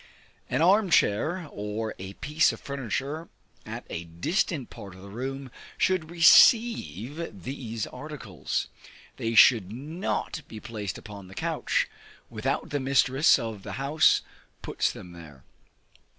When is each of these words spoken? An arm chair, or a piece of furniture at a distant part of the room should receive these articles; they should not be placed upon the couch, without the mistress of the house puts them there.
An 0.49 0.63
arm 0.63 0.89
chair, 0.89 1.47
or 1.51 1.93
a 1.99 2.13
piece 2.13 2.51
of 2.51 2.59
furniture 2.59 3.29
at 3.67 3.85
a 3.91 4.05
distant 4.05 4.71
part 4.71 4.95
of 4.95 5.03
the 5.03 5.11
room 5.11 5.51
should 5.77 6.09
receive 6.09 7.43
these 7.43 7.85
articles; 7.85 8.67
they 9.17 9.35
should 9.35 9.71
not 9.71 10.41
be 10.47 10.59
placed 10.59 10.97
upon 10.97 11.27
the 11.27 11.35
couch, 11.35 11.87
without 12.31 12.71
the 12.71 12.79
mistress 12.79 13.37
of 13.37 13.61
the 13.61 13.73
house 13.73 14.23
puts 14.63 14.91
them 14.91 15.11
there. 15.11 15.43